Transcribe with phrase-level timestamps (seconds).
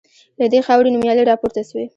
[0.39, 1.85] له دې خاوري نومیالي راپورته سوي